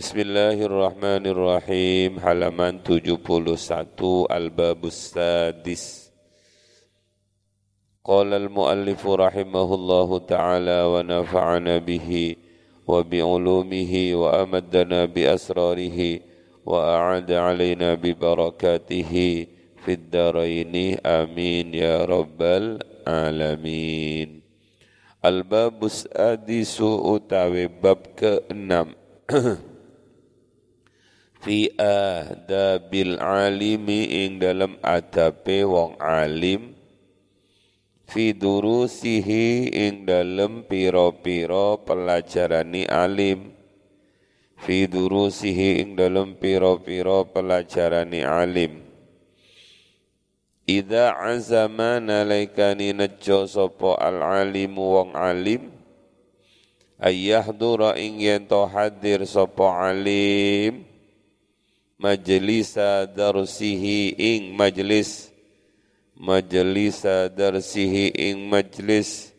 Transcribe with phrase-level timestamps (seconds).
[0.00, 2.24] Bismillahirrahmanirrahim.
[2.24, 3.20] Halaman 71
[4.32, 6.08] Al-Babus Sadis.
[8.00, 12.32] Qala al-muallifu rahimahullahu ta'ala wa nafa'ana bihi
[12.88, 16.24] wa bi'ulumihi wa amaddana bi asrarihi
[16.64, 19.52] wa a'ada alaina bi barakatihi
[19.84, 20.96] fid daraini.
[21.04, 24.40] Amin ya rabbal alamin.
[25.20, 28.96] Al-Babus Adisu utawi bab ke-6
[31.40, 36.76] fi adabil alimi ing dalam adabe wong alim.
[38.10, 43.54] Fi durusihi ing dalam piro-piro pelajarani alim.
[44.60, 48.82] Fi durusihi ing dalam piro-piro pelajarani alim.
[50.68, 55.80] Ida azama nalaikani nejo sopo al-alimu wong alim
[57.00, 60.89] Ayyahdura ing yento hadir sopo alim
[62.00, 65.28] majlisa darsihi ing majlis.
[66.16, 69.36] Majlisa darsihi ing majlis.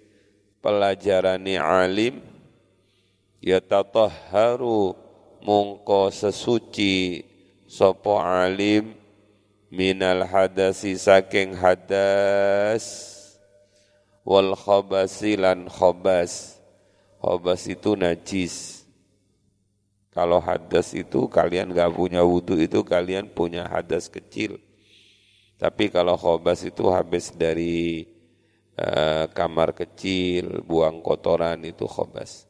[0.61, 2.21] Pelajarani alim.
[3.41, 4.93] Yatatahharu
[5.41, 7.25] mongko sesuci
[7.65, 8.93] sopo alim.
[9.73, 12.85] Minal hadasi saking hadas.
[14.21, 16.61] Wal khabasi lan khabas.
[17.17, 18.80] Khabas itu najis
[20.11, 24.59] kalau hadas itu kalian gak punya wudhu itu kalian punya hadas kecil.
[25.55, 28.03] Tapi kalau khobas itu habis dari
[28.75, 32.43] uh, kamar kecil, buang kotoran itu khobas.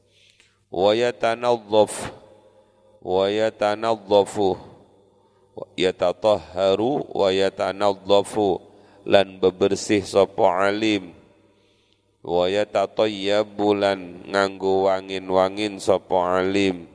[0.74, 1.94] Wa yatanadhaf
[3.02, 4.58] wa yatanadhafu
[5.74, 8.62] yatatahharu wa yatanadhafu
[9.10, 11.14] lan bebersih sapa alim
[12.22, 16.91] wa yatatayyabu lan nganggo wangin-wangin sapa alim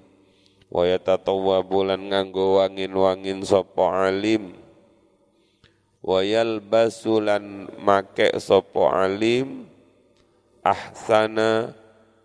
[0.71, 4.55] wa yatatawwabu lan nganggo wangin-wangin sapa alim.
[6.03, 9.67] Wa yalbasu lan make sapa alim.
[10.67, 11.75] Ahsana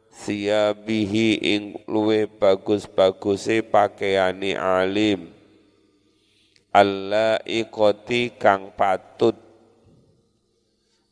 [0.09, 5.29] siyabihi ing luwe bagus-baguse pakaiani alim.
[6.73, 9.37] Alla ikoti kang patut.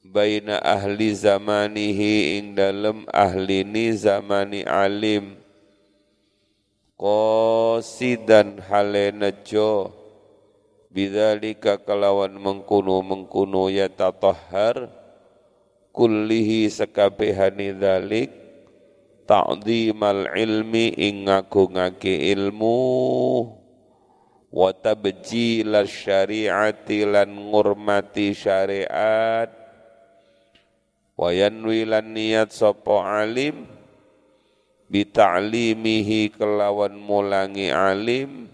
[0.09, 5.38] Baina ahli zamanihi ing dalem ahli ni zamani alim
[6.99, 9.95] qasidan hale nejo
[10.91, 14.91] bidzalika kalawan mengkuno mengkuno ya tatahhar
[15.95, 18.39] kullihi sekabehani dzalik
[19.29, 22.81] ta'dhimal ilmi ing ngagungake ilmu.
[24.49, 29.53] Wa tabjil syariati lan ngurmati syariat.
[31.13, 33.78] Wa yanwi niat sapa alim
[34.89, 38.49] bita'limihi kelawan mulangi alim.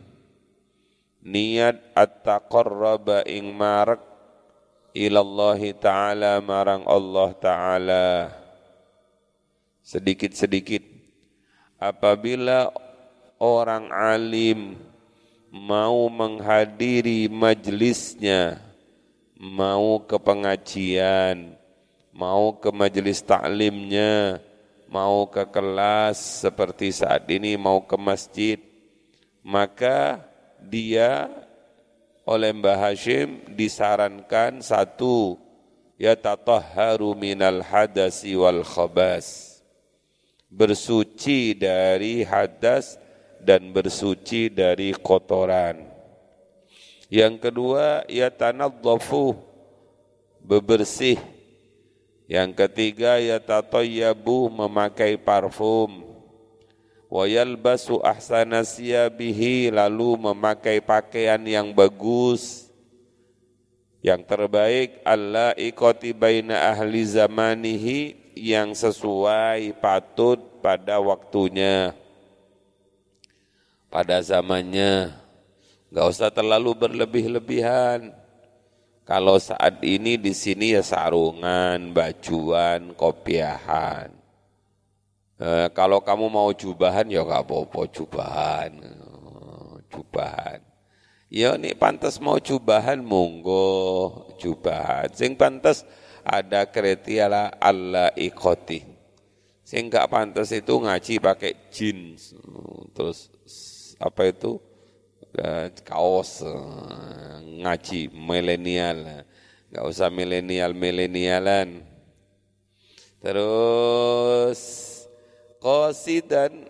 [1.26, 4.04] Niat at-taqarraba ing marek.
[4.96, 8.08] Ilallahi ta'ala marang Allah ta'ala.
[9.82, 10.84] Sedikit-sedikit.
[11.82, 12.72] Apabila
[13.40, 14.80] orang alim
[15.52, 18.60] mau menghadiri majlisnya
[19.36, 21.56] mau ke pengajian
[22.16, 24.40] mau ke majelis taklimnya
[24.96, 28.56] mau ke kelas seperti saat ini mau ke masjid,
[29.44, 30.24] maka
[30.64, 31.28] dia
[32.24, 35.36] oleh Mbah Hashim disarankan satu,
[36.00, 39.60] ya tatahharu minal hadasi wal khabas.
[40.48, 42.96] Bersuci dari hadas
[43.44, 45.84] dan bersuci dari kotoran.
[47.12, 49.36] Yang kedua, ya tanadzafu,
[50.40, 51.35] bebersih
[52.26, 56.02] yang ketiga ya tatayyabu memakai parfum.
[57.06, 62.66] Wa yalbasu ahsana siyabihi lalu memakai pakaian yang bagus.
[64.02, 71.94] Yang terbaik Allah ikoti baina ahli zamanihi yang sesuai patut pada waktunya.
[73.90, 75.14] Pada zamannya.
[75.94, 78.25] Gak usah terlalu berlebih-lebihan
[79.06, 84.10] kalau saat ini di sini ya sarungan, bajuan, kopiahan.
[85.38, 88.74] E, kalau kamu mau jubahan ya gak apa-apa jubahan.
[89.94, 90.58] Jubahan.
[91.30, 95.14] Ya ini pantas mau jubahan monggo jubahan.
[95.14, 95.86] Sing pantas
[96.26, 98.82] ada kriteria Allah ikoti.
[99.62, 102.34] Sing gak pantas itu ngaji pakai jeans.
[102.98, 103.30] Terus
[104.02, 104.58] apa itu?
[105.36, 109.28] Eh, kaos eh, ngaji milenial.
[109.68, 111.84] Nggak usah milenial milenialan.
[113.20, 114.62] Terus
[116.30, 116.70] dan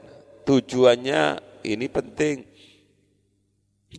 [0.50, 2.48] tujuannya ini penting.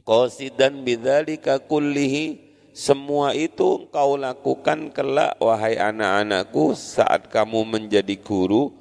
[0.03, 2.43] Qasidan bidzalika kullihi
[2.75, 8.75] semua itu engkau lakukan kelak wahai anak-anakku saat kamu menjadi guru.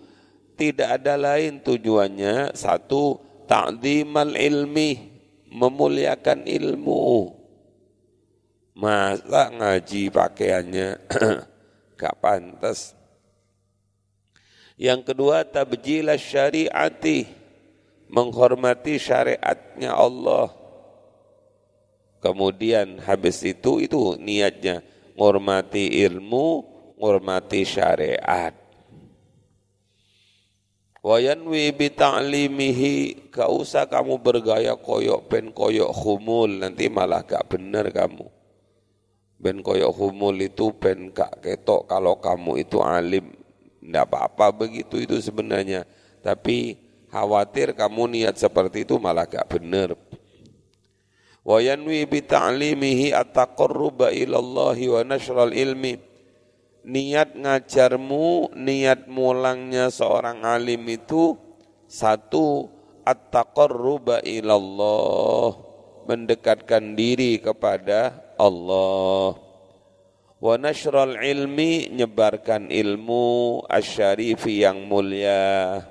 [0.57, 2.57] Tidak ada lain tujuannya.
[2.57, 5.14] Satu ta'zimal ilmi
[5.55, 7.31] memuliakan ilmu.
[8.75, 10.99] Masa ngaji pakaiannya
[11.99, 12.91] gak pantas.
[14.75, 17.47] Yang kedua tabjilah syariati.
[18.05, 20.51] Menghormati syariatnya Allah.
[22.21, 24.83] Kemudian habis itu itu niatnya.
[25.15, 26.47] Ngormati ilmu,
[26.99, 28.64] ngormati syariat.
[31.05, 37.93] Wayanwi bi ta'limihi gak usah kamu bergaya koyok pen koyok humul nanti malah gak benar
[37.93, 38.25] kamu.
[39.37, 43.37] Ben koyok humul itu pen gak ketok kalau kamu itu alim.
[43.85, 45.85] Tidak apa-apa begitu itu sebenarnya.
[46.25, 46.81] Tapi
[47.13, 49.93] khawatir kamu niat seperti itu malah gak benar
[51.45, 56.01] wa yanwi bi ta'limihi at-taqarruba ila Allah wa nashral ilmi
[56.85, 61.33] niat ngajarmu niat mulangnya seorang alim itu
[61.89, 62.69] satu
[63.01, 65.49] at-taqarruba ila Allah
[66.05, 69.33] mendekatkan diri kepada Allah
[70.37, 75.81] wa nashral ilmi nyebarkan ilmu asyarifi yang mulia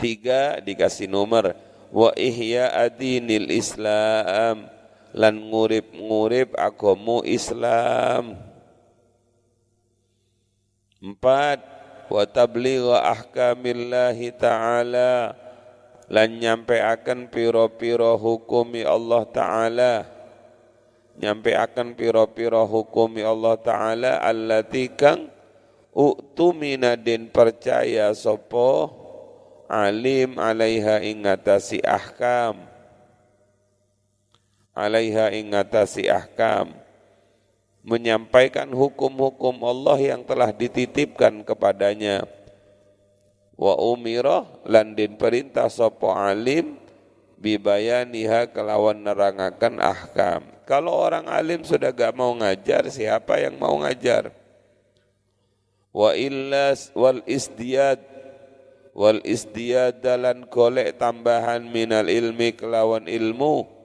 [0.00, 1.52] tiga dikasih nomor
[1.92, 4.72] wa ihya adinil Islam
[5.12, 8.51] lan ngurip-ngurip agama Islam.
[11.02, 11.58] Empat,
[12.06, 15.34] wa tabligha ahkamillahi ta'ala
[16.06, 19.94] lan nyampe akan piro-piro hukumi Allah Ta'ala.
[21.18, 25.26] Nyampe akan piro-piro hukumi Allah Ta'ala allati kang
[25.90, 28.94] uktumina din percaya sopo
[29.66, 32.62] alim alaiha ingatasi ahkam.
[34.70, 36.81] Alaiha ingatasi ahkam
[37.82, 42.24] menyampaikan hukum-hukum Allah yang telah dititipkan kepadanya.
[43.58, 46.78] Wa umirah landin perintah sopo alim
[47.42, 50.42] bibayaniha kelawan nerangakan ahkam.
[50.62, 54.30] Kalau orang alim sudah gak mau ngajar siapa yang mau ngajar?
[55.92, 58.00] Wa illas wal isdiyad
[58.96, 63.81] wal istiyadalan golek tambahan minal ilmi kelawan ilmu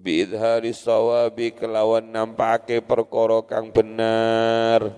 [0.00, 4.92] biidhari sawabi kelawan nampake perkara kang benar.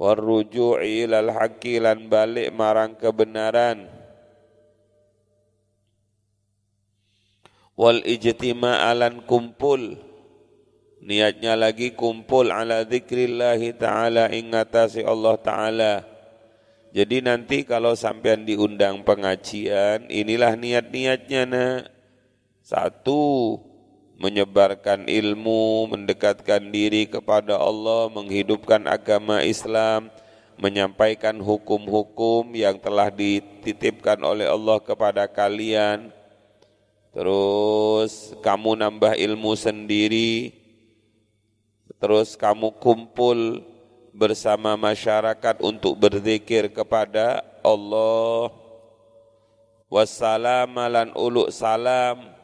[0.00, 3.84] Warruju'i ilal haqqi lan balik marang kebenaran.
[7.76, 10.00] Wal ijtima'alan kumpul.
[11.00, 15.94] Niatnya lagi kumpul ala zikrillahi ta'ala ingatasi Allah ta'ala.
[16.92, 21.99] Jadi nanti kalau sampean diundang pengajian, inilah niat-niatnya nak.
[22.70, 23.58] Satu,
[24.22, 30.06] menyebarkan ilmu, mendekatkan diri kepada Allah, menghidupkan agama Islam,
[30.54, 36.14] menyampaikan hukum-hukum yang telah dititipkan oleh Allah kepada kalian.
[37.10, 40.54] Terus kamu nambah ilmu sendiri,
[41.98, 43.66] terus kamu kumpul
[44.14, 48.54] bersama masyarakat untuk berzikir kepada Allah.
[49.90, 52.39] Wassalamu uluk salam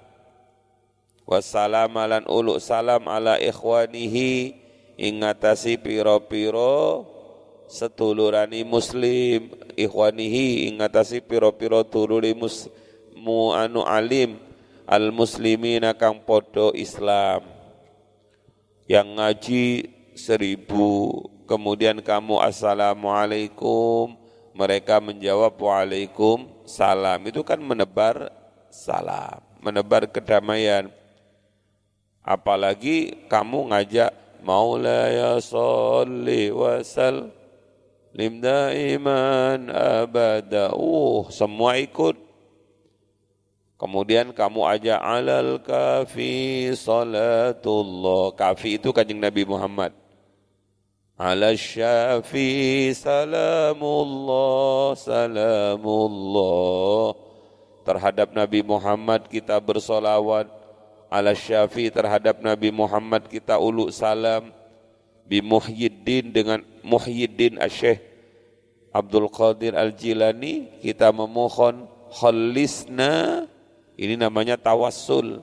[1.27, 1.99] wassalamu
[2.31, 4.55] uluk salam ala ikhwanihi
[4.97, 7.05] ingatasi piro-piro
[7.67, 14.39] setulurani muslim ikhwanihi ingatasi piro-piro tuluri musmu anu alim
[14.87, 17.43] al muslimina kang podo Islam
[18.87, 24.19] yang ngaji seribu kemudian kamu assalamualaikum,
[24.53, 27.23] mereka menjawab waalaikum salam.
[27.25, 28.35] Itu kan menebar
[28.69, 30.91] salam, menebar kedamaian.
[32.27, 34.11] Apalagi kamu ngajak
[34.43, 36.83] Maulaya salli wa
[38.15, 40.71] limda iman abada.
[40.75, 42.17] Uh, semua ikut.
[43.77, 48.33] Kemudian kamu ajak alal kafi salatullah.
[48.39, 49.93] Kafi itu kanjeng Nabi Muhammad.
[51.19, 57.15] Ala syafi salamullah salamullah.
[57.85, 60.66] Terhadap Nabi Muhammad kita bersolawat
[61.09, 64.51] ala syafi terhadap Nabi Muhammad kita ulu salam
[65.27, 68.03] bi Muhyiddin dengan Muhyiddin Asyih
[68.91, 73.47] Abdul Qadir Al-Jilani kita memohon khalisna
[73.97, 75.41] ini namanya tawassul.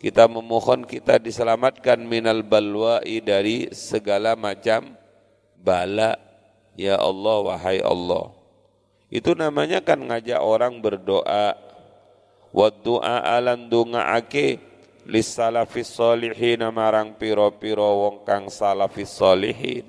[0.00, 4.96] Kita memohon kita diselamatkan minal balwa'i dari segala macam
[5.60, 6.18] bala.
[6.74, 8.32] Ya Allah wahai Allah.
[9.12, 11.54] Itu namanya kan ngajak orang berdoa.
[12.50, 14.71] Wa du'a alan dungaake
[15.08, 19.86] lis salafis solihin marang piro-piro wong kang salafis solihin.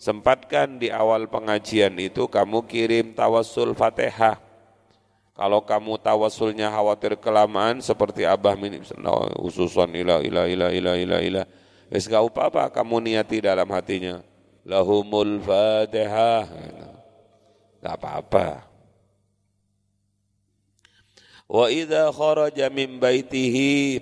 [0.00, 4.34] Sempatkan di awal pengajian itu kamu kirim tawassul Fatihah.
[5.32, 8.82] Kalau kamu tawasulnya khawatir kelamaan seperti Abah minim
[9.38, 11.42] ususan ila ila ila ila ila ila.
[11.88, 14.20] Wis gak apa-apa kamu niati dalam hatinya.
[14.66, 16.50] Lahumul Fatihah.
[17.78, 18.71] Gak apa-apa
[21.52, 24.00] wa idza kharaja min baitihi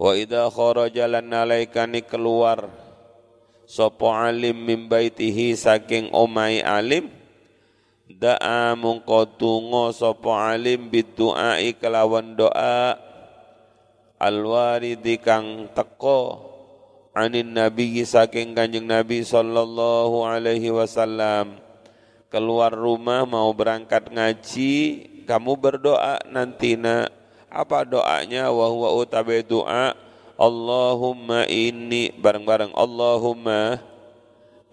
[0.00, 2.80] wa idza kharaja lan nalaikani keluar.
[3.64, 7.08] Sapa alim min baitihi saking omai alim
[8.08, 12.96] da'a mungko tungo sapa alim bidu'ai kelawan doa.
[14.20, 16.44] Alwaridi kang teko
[17.16, 21.60] anin nabi saking kanjeng nabi sallallahu alaihi wasallam.
[22.28, 24.76] Keluar rumah mau berangkat ngaji
[25.24, 27.10] kamu berdoa nanti nak.
[27.50, 28.50] Apa doanya?
[28.50, 29.94] Wa huwa utabe doa
[30.34, 33.78] Allahumma inni bareng-bareng Allahumma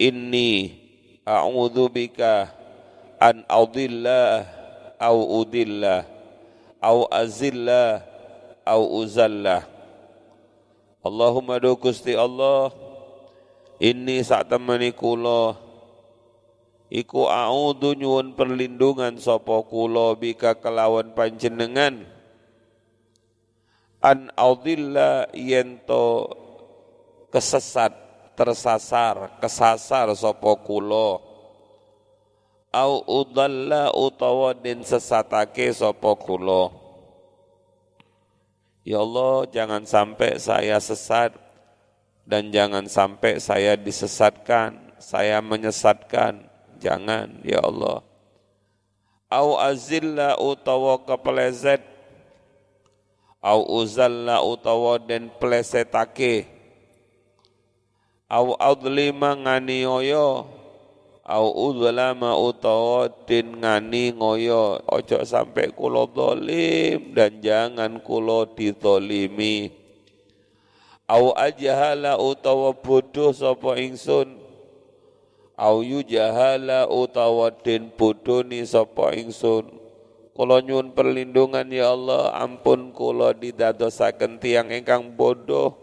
[0.02, 0.74] inni
[1.22, 2.50] a'udzubika
[3.22, 4.42] an audillah
[4.98, 6.02] au udillah
[6.82, 8.02] au azillah
[8.66, 9.62] au uzallah.
[11.06, 12.74] Allahumma do Gusti Allah
[13.78, 15.58] inni sak temani kula
[16.92, 22.04] iku a'udzu nyuwun perlindungan sapa kula bika kelawan panjenengan.
[24.04, 26.28] An audilla yento
[27.32, 27.96] kesesat
[28.36, 31.24] tersasar kesasar sapa kula.
[32.72, 36.76] Au udalla utawa den sesatake sapa kula.
[38.82, 41.38] Ya Allah jangan sampai saya sesat
[42.26, 46.51] dan jangan sampai saya disesatkan saya menyesatkan
[46.82, 48.02] Jangan ya Allah.
[49.30, 51.86] Au azilla utawa kepleset.
[53.38, 56.50] Au uzalla utawa den plesetake.
[58.26, 60.46] Au adlima nganiaya
[61.22, 64.82] au udlama utawa den ngani ngoyo.
[64.90, 69.70] Ojo sampai kulo dolim dan jangan kulo ditolimi.
[71.06, 74.41] Au ajahala utawa bodoh sapa ingsun
[75.62, 79.70] au jahala utawa den bodoni sapa ingsun.
[80.34, 82.34] Kula nyuwun perlindungan ya Allah.
[82.34, 85.78] Ampun kula didadosaken tiang ingkang bodoh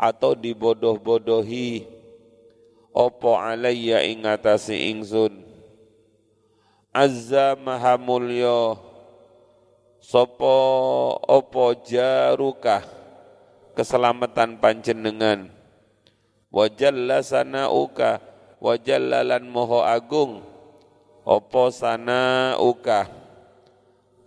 [0.00, 1.84] atau dibodoh-bodohi.
[2.96, 5.44] Opo alayya ing atase ingsun?
[6.88, 8.80] Azza maha mulya.
[10.00, 10.56] Sapa
[11.20, 12.80] opo jarukah
[13.76, 15.52] keselamatan panjenengan?
[16.48, 18.31] Wa jalla sanauka
[18.62, 20.46] wa jallalan moho agung.
[21.26, 23.10] Opo sana uka?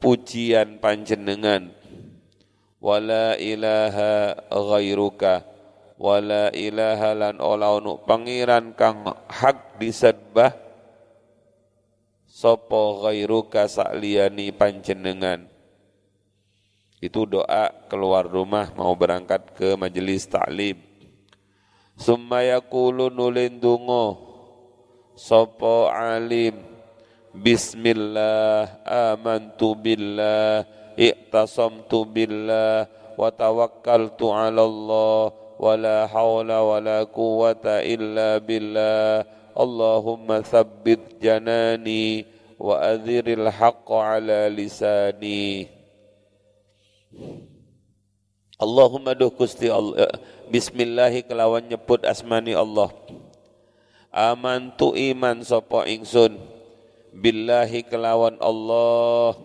[0.03, 1.71] Pujian panjenengan.
[2.83, 5.47] Wala ilaha ghairuka.
[5.95, 10.51] Wala ilaha lan ola unu pangiran kang hak disedbah
[12.27, 15.47] sopo ghairuka sakliyani panjenengan.
[16.99, 20.79] Itu doa keluar rumah mau berangkat ke majelis taklim.
[21.95, 23.07] Summa yaqulu
[25.15, 26.59] Sopo alim.
[27.35, 30.63] Bismillah amantu billah
[30.95, 32.87] Iktasamtu billah
[33.19, 39.23] Wa tawakkaltu ala Allah Wa la hawla wa la quwata illa billah.
[39.55, 42.27] Allahumma thabbit janani
[42.59, 45.71] Wa adhiril haqqa ala lisani.
[48.55, 50.11] Allahumma duh kusti Allah
[50.51, 52.91] Bismillahi kelawan nyebut asmani Allah
[54.15, 56.39] amantu iman sapa ingsun.
[57.11, 59.35] Billahi kelawan Allah.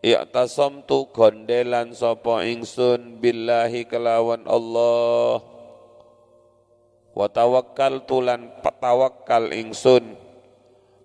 [0.00, 3.20] I'tasamtu gondelan sapa ingsun.
[3.20, 5.44] Billahi kelawan Allah.
[7.12, 10.16] Wa tawakkaltu lan tawakkal ingsun.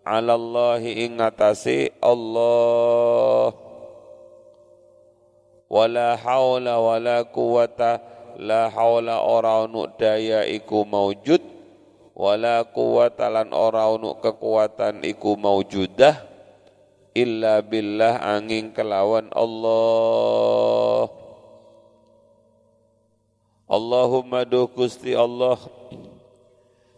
[0.07, 1.19] Ala Allahi ing
[1.99, 3.51] Allah.
[5.65, 7.99] Wala haula wala quwata
[8.37, 11.54] la haula ora ono daya iku maujud
[12.15, 16.15] wala quwata lan ora ono kekuatan iku maujudah
[17.11, 21.11] illa billah angin kelawan Allah.
[23.65, 25.59] Allahumma do Gusti Allah.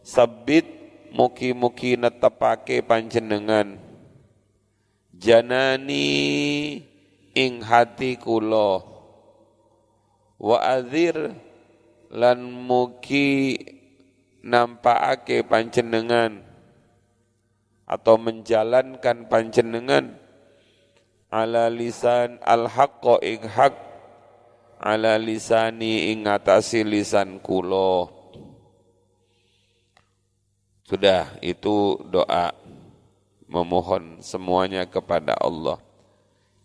[0.06, 0.68] Sabit
[1.14, 3.78] muki-muki netepake panjenengan.
[5.18, 6.06] Janani
[7.34, 8.86] ing hati kula.
[10.38, 11.34] Wa adzir
[12.14, 13.58] lan muki
[14.44, 16.44] nampakake panjenengan
[17.88, 20.18] atau menjalankan panjenengan
[21.32, 23.76] ala lisan al-haqqa ing haq
[24.78, 28.18] ala lisani ing ngatasi lisan kulo
[30.88, 32.56] sudah itu doa.
[33.48, 35.80] Memohon semuanya kepada Allah.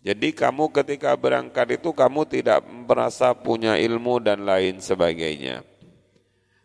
[0.03, 5.63] Jadi kamu ketika berangkat itu kamu tidak merasa punya ilmu dan lain sebagainya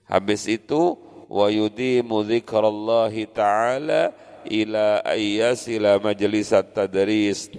[0.08, 0.96] habis itu
[1.28, 4.16] wa yudimu dzikrallahi ta'ala
[4.48, 7.52] ila ayyasila majlisat tadris.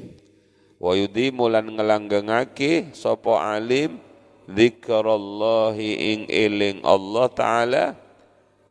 [0.82, 4.02] Wa yudimu lan ngelanggengake sapa alim
[4.50, 7.86] dzikrallahi ing eling Allah taala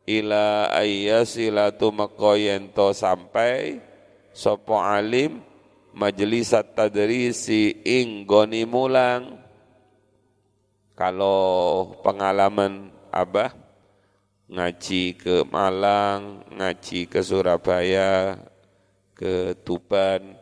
[0.03, 3.79] ila ayyasila tumaqayen sampai.
[4.35, 5.41] Sapa alim
[5.95, 9.39] majlisat tadrisi ing goni mulang.
[10.99, 13.68] Kalau pengalaman abah
[14.49, 18.41] ngaji ke Malang, ngaji ke Surabaya,
[19.13, 20.33] ke Tuban,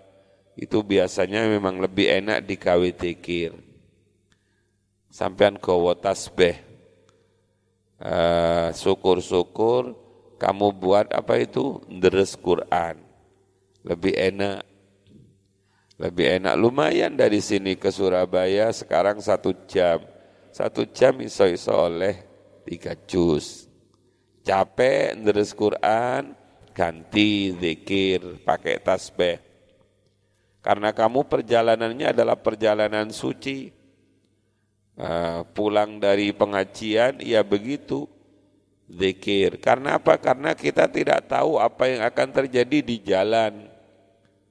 [0.57, 3.53] itu biasanya memang lebih enak di KW Tekir.
[5.11, 6.65] Sampean gowo tasbih.
[7.97, 9.97] Uh, syukur-syukur
[10.37, 11.81] kamu buat apa itu?
[11.89, 13.01] Deres Quran.
[13.81, 14.61] Lebih enak.
[15.97, 16.53] Lebih enak.
[16.55, 20.01] Lumayan dari sini ke Surabaya sekarang satu jam.
[20.53, 22.21] Satu jam iso-iso oleh
[22.65, 23.66] tiga juz.
[24.47, 26.31] Capek deres Quran,
[26.71, 29.43] ganti zikir, pakai tasbih
[30.67, 33.71] karena kamu perjalanannya adalah perjalanan suci.
[34.99, 38.03] Uh, pulang dari pengajian, ya begitu.
[38.91, 39.63] Zikir.
[39.63, 40.19] Karena apa?
[40.19, 43.71] Karena kita tidak tahu apa yang akan terjadi di jalan.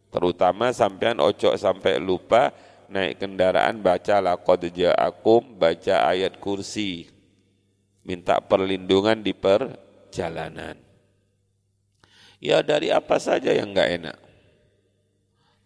[0.09, 2.49] Terutama sampean ocok sampai lupa
[2.89, 7.13] naik kendaraan baca laqad ja'akum, baca ayat kursi.
[8.09, 9.37] Minta perlindungan di
[10.17, 10.81] perjalanan.
[12.41, 14.19] Ya dari apa saja yang enggak enak.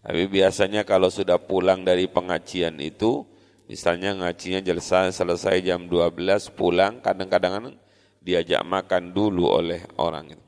[0.02, 3.22] Tapi biasanya kalau sudah pulang dari pengajian itu,
[3.70, 7.78] misalnya ngajinya selesai, selesai jam 12, pulang, kadang-kadang
[8.18, 10.46] diajak makan dulu oleh orang itu.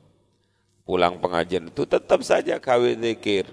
[0.83, 3.47] Pulang pengajian itu tetap saja kawin zikir.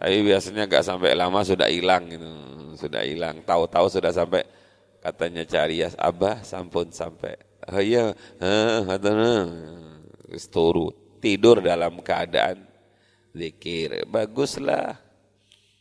[0.00, 2.24] Tapi biasanya gak sampai lama sudah hilang gitu.
[2.72, 4.48] Sudah hilang, tahu-tahu sudah sampai
[5.04, 7.51] katanya cari ya abah sampun sampai.
[7.70, 8.78] Iya, eh,
[11.22, 12.66] tidur dalam keadaan
[13.30, 14.02] zikir.
[14.10, 14.98] Baguslah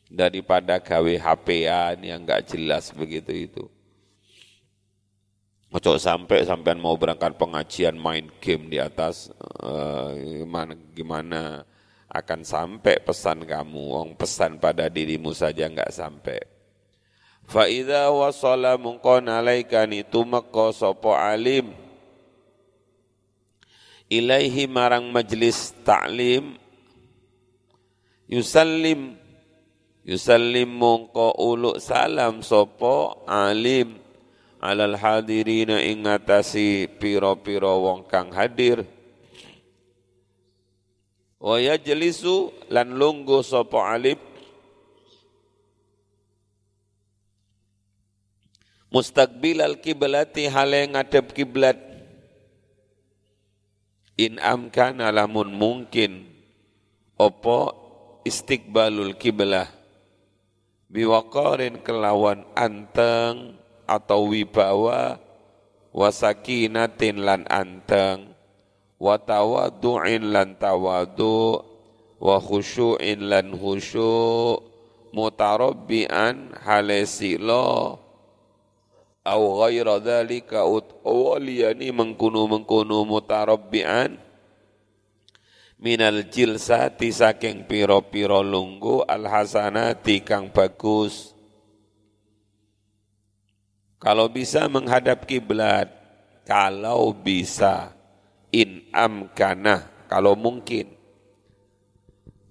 [0.05, 3.63] daripada gawe HP-an yang enggak jelas begitu itu.
[5.71, 9.31] Mocok sampai sampean mau berangkat pengajian main game di atas
[9.63, 11.41] uh, gimana gimana
[12.11, 16.50] akan sampai pesan kamu wong pesan pada dirimu saja enggak sampai
[17.51, 21.75] fa idza wasala mungkon alaikan itu maka sapa alim.
[24.07, 26.55] Ilaihi marang majlis ta'lim.
[28.31, 29.19] Yusallim
[30.07, 33.99] yusallim mongko uluk salam sopo alim.
[34.63, 38.87] Alal hadirina ingatasi piro-piro wong kang hadir.
[41.41, 44.30] Wa yajlisu lan lunggu sopo alim
[48.91, 51.79] mustaqbil al kiblati hale ngadep kiblat.
[54.19, 56.27] In amkana lamun mungkin
[57.17, 57.73] opo
[58.27, 59.65] istiqbalul kiblah
[60.91, 63.55] biwaqarin kelawan anteng
[63.87, 65.17] atau wibawa
[65.95, 68.35] wasakinatin lan anteng
[69.01, 71.63] wa tawaddu'in lan tawadu
[72.21, 74.61] wa khusyu'in lan khusyu'
[75.15, 77.97] mutarabbian halesilo
[79.21, 84.17] au ghaira dhalika ut awliyani mengkunu mengkunu mutarabbian.
[85.81, 91.33] Minal jilsati saking piro-piro lunggu al hasanati kang bagus.
[93.97, 95.89] Kalau bisa menghadap kiblat
[96.45, 97.97] kalau bisa.
[98.51, 100.91] In amkana kalau mungkin.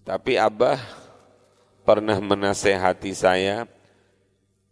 [0.03, 0.81] Tapi abah
[1.85, 3.69] pernah menasehati saya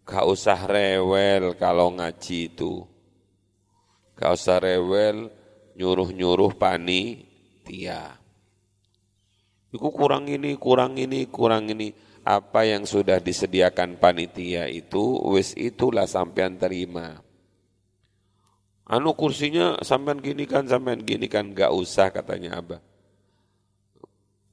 [0.08, 2.88] gak usah rewel kalau ngaji itu
[4.16, 5.28] gak usah rewel
[5.76, 7.28] nyuruh-nyuruh pani
[7.68, 8.16] tia
[9.68, 11.92] Iku kurang ini, kurang ini, kurang ini.
[12.24, 17.20] Apa yang sudah disediakan panitia itu, wis itulah sampean terima.
[18.88, 22.80] Anu kursinya sampean gini kan, sampean gini kan, gak usah katanya Abah.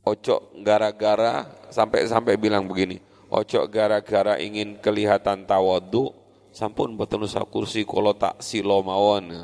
[0.03, 2.99] Ocok gara-gara sampai sampai bilang begini,
[3.35, 6.15] ocok gara-gara ingin kelihatan tawadu,
[6.55, 9.35] sampun betul kursi kalau tak silo mawon,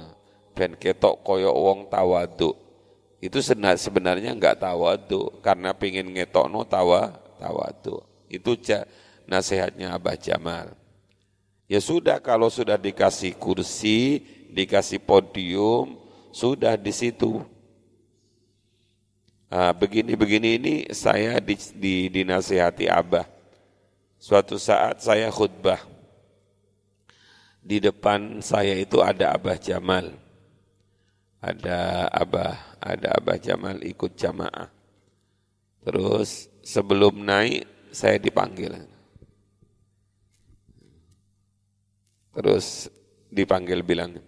[0.55, 2.61] ben ketok koyok wong tawadu
[3.21, 3.37] itu
[3.77, 8.57] sebenarnya enggak tawadu karena pingin ngetokno tawa tawadu Itu
[9.29, 10.73] nasihatnya Abah Jamal.
[11.69, 15.99] Ya sudah kalau sudah dikasih kursi, dikasih podium,
[16.33, 17.43] sudah di situ.
[19.51, 23.27] Nah, begini-begini ini saya di, di, dinasihati Abah.
[24.21, 25.81] Suatu saat saya khutbah.
[27.57, 30.13] Di depan saya itu ada Abah Jamal.
[31.41, 34.69] Ada Abah, ada Abah Jamal ikut jamaah.
[35.81, 38.77] Terus sebelum naik saya dipanggil.
[42.37, 42.93] Terus
[43.25, 44.21] dipanggil bilang,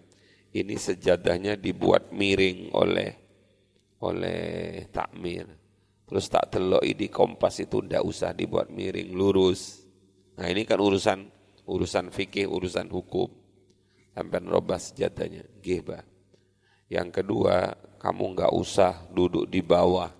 [0.50, 3.10] ini sejadahnya dibuat miring oleh
[4.02, 4.42] oleh
[4.90, 5.46] takmir.
[6.02, 9.83] Terus tak telok di kompas itu ndak usah dibuat miring, lurus.
[10.34, 11.20] Nah ini kan urusan
[11.64, 13.30] urusan fikih, urusan hukum.
[14.14, 16.06] Sampai robah sejadahnya, gihba.
[16.86, 20.12] Yang kedua, kamu nggak usah duduk di bawah.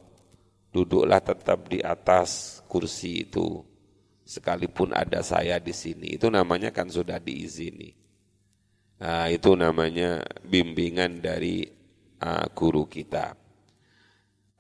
[0.75, 3.63] Duduklah tetap di atas kursi itu
[4.27, 6.19] sekalipun ada saya di sini.
[6.19, 7.95] Itu namanya kan sudah diizini.
[8.99, 11.63] Nah, itu namanya bimbingan dari
[12.19, 13.44] uh, guru kita.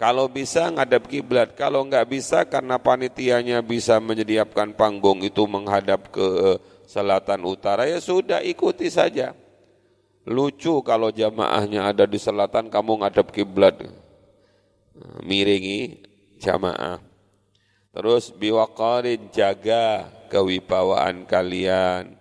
[0.04, 6.20] Kalau bisa ngadap kiblat, kalau nggak bisa karena panitianya bisa menyediakan panggung itu menghadap ke
[6.20, 9.32] uh, selatan utara ya sudah ikuti saja.
[10.28, 13.80] Lucu kalau jamaahnya ada di selatan kamu ngadap kiblat.
[15.24, 16.04] Miringi
[16.36, 17.00] jamaah.
[17.96, 22.12] Terus biwakarin jaga kewibawaan kalian.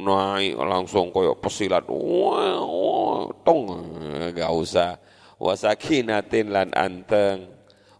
[0.00, 1.84] Naik langsung koyok pesilat.
[1.92, 3.84] Wah, wah, tong.
[4.32, 4.96] Gak usah.
[5.36, 7.50] Wasakinatin lan anteng.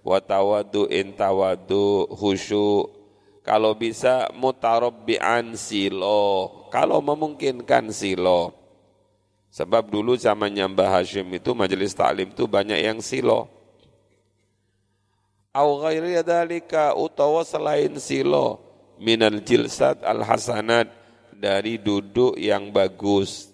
[0.07, 2.91] Watawadu'in tawadu husyu.
[3.43, 6.69] Kalau bisa mutarabbi'an silo.
[6.75, 8.55] Kalau memungkinkan silo.
[9.51, 13.57] Sebab dulu zaman Mbah Hashim itu majelis taklim itu banyak yang silo
[15.57, 18.61] au ghairi dzalika utawa selain silo
[19.01, 20.93] minal jilsat al hasanat
[21.33, 23.53] dari duduk yang bagus.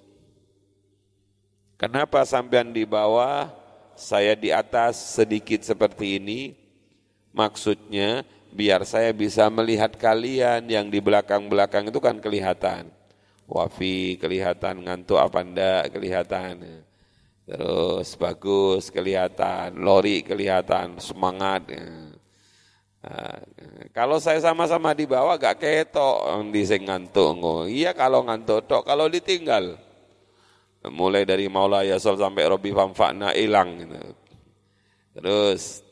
[1.79, 3.51] Kenapa sampean di bawah,
[3.97, 6.55] saya di atas sedikit seperti ini?
[7.33, 12.93] Maksudnya biar saya bisa melihat kalian yang di belakang-belakang itu kan kelihatan.
[13.49, 16.85] Wafi kelihatan, ngantuk apa ndak kelihatan.
[17.43, 21.69] Terus bagus kelihatan, lori kelihatan, semangat.
[23.03, 23.43] Nah,
[23.91, 27.67] kalau saya sama-sama di bawah gak ketok di sing ngantuk.
[27.67, 29.75] Iya kalau ngantuk kalau ditinggal.
[30.91, 34.03] Mulai dari Maula Yasol sampai Robi Famfakna hilang gitu.
[35.15, 35.87] Terus.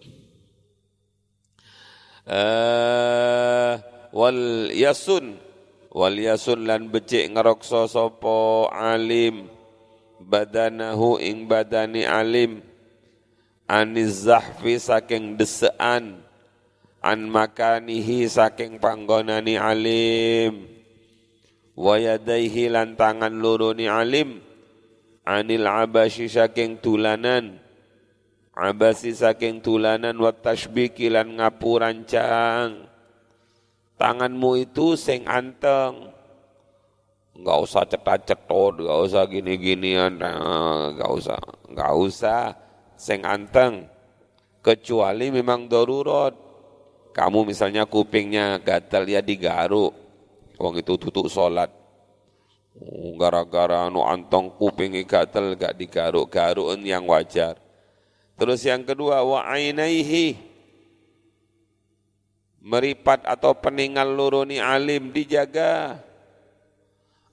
[2.27, 3.79] Uh,
[4.11, 5.39] wal yasun.
[5.95, 9.47] Wal yasun lan becik ngerokso sopo alim.
[10.19, 12.59] Badanahu ing badani alim.
[13.71, 16.19] Aniz zahfi saking desean
[16.99, 20.67] an makanihi saking panggonani alim.
[21.79, 24.50] Wa lan tangan luruni alim
[25.31, 27.63] anil abasi saking tulanan
[28.59, 32.91] abasi saking tulanan wa tashbiki lan ngapurancang
[33.95, 36.11] tanganmu itu sing anteng
[37.41, 41.41] nggak usah cetat-cetot, nggak usah gini-ginian, nah, nggak usah,
[41.73, 42.43] nggak usah
[43.01, 43.89] seng anteng.
[44.61, 46.37] Kecuali memang darurat.
[47.17, 49.97] Kamu misalnya kupingnya gatal ya digaruk.
[50.61, 51.73] Wong itu tutup sholat.
[52.79, 57.59] Oh, gara-gara nu antong kupingnya gatal gak digaruk-garuk yang wajar.
[58.39, 60.39] Terus yang kedua wa ainaihi
[62.61, 65.99] meripat atau peninggal luruni alim dijaga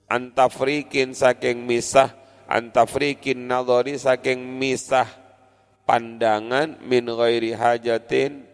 [0.08, 2.12] antafrikin saking misah
[2.48, 5.08] antafrikin nadhari saking misah
[5.84, 8.44] pandangan min ghairi hajatin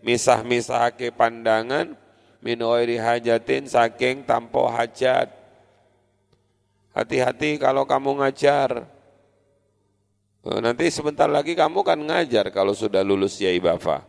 [0.00, 1.96] misah-misahake pandangan
[2.40, 5.41] min ghairi hajatin saking tanpa hajat
[6.92, 8.88] hati-hati kalau kamu ngajar
[10.48, 14.04] eh, nanti sebentar lagi kamu kan ngajar kalau sudah lulus Yai Bafa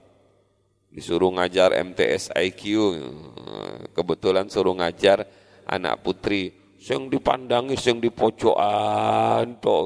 [0.94, 3.12] disuruh ngajar MTS IQ eh,
[3.96, 5.26] kebetulan suruh ngajar
[5.68, 9.86] anak putri sing dipandangi sing di pojokan tok.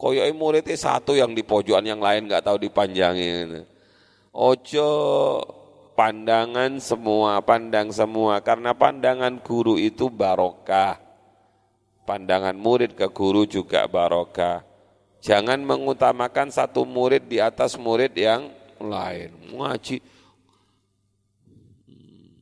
[0.00, 3.68] Koyoke muridnya satu yang di pojokan yang lain nggak tahu dipanjangin.
[4.32, 4.88] Ojo
[5.92, 11.09] pandangan semua, pandang semua karena pandangan guru itu barokah.
[12.10, 14.66] Pandangan murid ke guru juga barokah.
[15.22, 18.50] Jangan mengutamakan satu murid di atas murid yang
[18.82, 19.30] lain.
[19.54, 20.02] Ngaji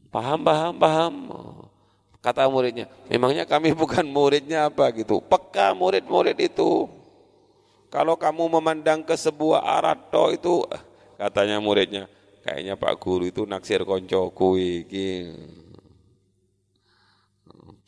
[0.09, 1.15] paham paham paham
[2.25, 5.21] Kata muridnya, memangnya kami bukan muridnya apa gitu.
[5.21, 6.89] Peka murid-murid itu.
[7.93, 9.97] Kalau kamu memandang ke sebuah arah
[10.33, 10.65] itu,
[11.21, 12.09] katanya muridnya,
[12.41, 15.29] kayaknya Pak Guru itu naksir konco iki.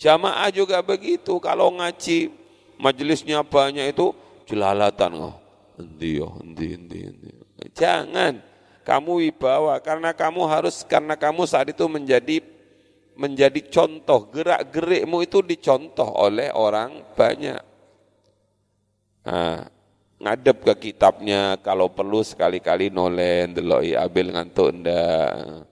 [0.01, 2.33] Jamaah juga begitu, kalau ngaji
[2.81, 4.17] majelisnya banyak itu
[4.49, 5.29] jelalatan.
[5.29, 5.37] Oh,
[5.77, 7.29] endi yo, endi, endi.
[7.77, 8.41] Jangan,
[8.81, 12.41] kamu wibawa, karena kamu harus, karena kamu saat itu menjadi
[13.13, 17.61] menjadi contoh, gerak-gerikmu itu dicontoh oleh orang banyak.
[19.29, 19.69] Nah,
[20.17, 25.69] ngadep ke kitabnya, kalau perlu sekali-kali nolen, deloi abil ngantuk ndak.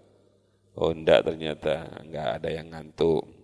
[0.77, 3.38] Oh ndak ternyata, enggak ada yang ngantuk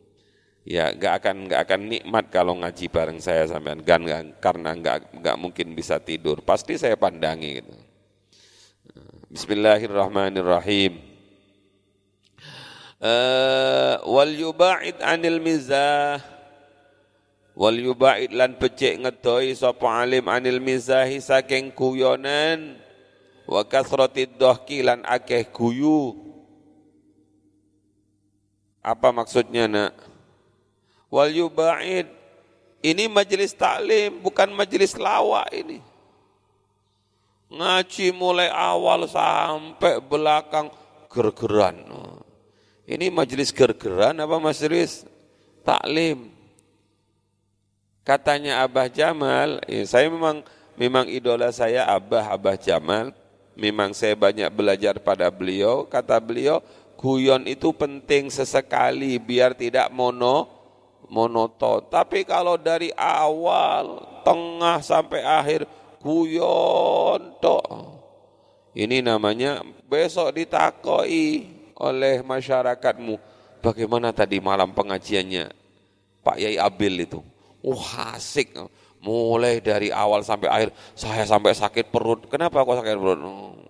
[0.64, 3.85] ya nggak akan nggak akan nikmat kalau ngaji bareng saya sampean.
[3.85, 4.09] Gan
[4.40, 6.40] karena nggak nggak mungkin bisa tidur.
[6.40, 7.74] Pasti saya pandangi gitu.
[9.29, 10.98] Bismillahirrahmanirrahim.
[13.05, 16.22] Uh, wal yuba'id anil mizah.
[17.55, 22.81] Wal yuba'id lan becik ngedoi sapa alim anil mizahi saking guyonan.
[23.44, 26.16] Wa kasratid dhahki lan akeh guyu.
[28.81, 29.96] Apa maksudnya nak
[31.14, 32.11] wal yuba'id.
[32.85, 35.79] Ini majelis taklim, bukan majelis lawak ini.
[37.55, 40.68] Ngaji mulai awal sampai belakang
[41.07, 41.79] gergeran.
[42.85, 45.07] Ini majelis gergeran apa majelis
[45.62, 46.29] taklim?
[48.05, 50.44] Katanya Abah Jamal, ya saya memang
[50.77, 53.14] memang idola saya Abah Abah Jamal.
[53.55, 55.87] Memang saya banyak belajar pada beliau.
[55.87, 56.59] Kata beliau,
[56.98, 60.53] guyon itu penting sesekali biar tidak mono
[61.08, 61.84] monoton.
[61.88, 65.68] Tapi kalau dari awal, tengah sampai akhir
[66.00, 67.66] guyon tok.
[68.74, 71.46] Ini namanya besok ditakoi
[71.78, 73.14] oleh masyarakatmu.
[73.62, 75.48] Bagaimana tadi malam pengajiannya
[76.20, 77.22] Pak Yai Abil itu?
[77.64, 78.52] Wah asik.
[79.04, 82.24] Mulai dari awal sampai akhir, saya sampai sakit perut.
[82.24, 83.20] Kenapa kok sakit perut?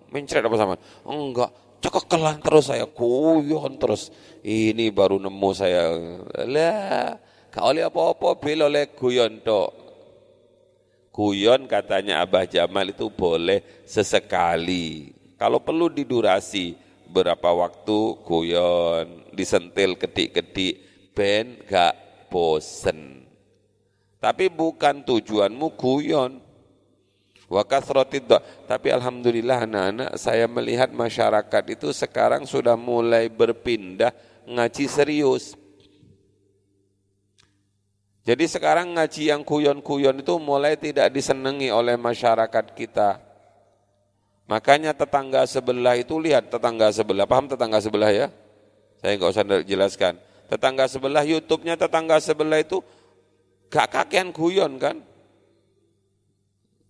[0.07, 0.75] Mencret apa sama?
[1.03, 1.51] Enggak,
[1.83, 4.15] cekekelan terus saya, guyon terus.
[4.39, 5.91] Ini baru nemu saya.
[6.47, 7.19] Lah,
[7.55, 9.71] Gak oleh apa-apa bil oleh guyon tok.
[11.15, 15.15] Guyon katanya Abah Jamal itu boleh sesekali.
[15.39, 16.75] Kalau perlu didurasi
[17.07, 20.83] berapa waktu guyon, disentil kedik-kedik
[21.15, 21.95] ben gak
[22.27, 23.23] bosen.
[24.19, 26.43] Tapi bukan tujuanmu guyon.
[27.47, 28.27] Wakas rotid
[28.67, 34.11] Tapi alhamdulillah anak-anak saya melihat masyarakat itu sekarang sudah mulai berpindah
[34.43, 35.55] ngaji serius.
[38.25, 43.21] Jadi sekarang ngaji yang kuyon-kuyon itu mulai tidak disenangi oleh masyarakat kita.
[44.49, 48.27] Makanya tetangga sebelah itu lihat tetangga sebelah, paham tetangga sebelah ya?
[48.97, 50.13] Saya nggak usah jelaskan.
[50.49, 52.81] Tetangga sebelah YouTube-nya tetangga sebelah itu
[53.69, 55.05] gak kakean kuyon kan?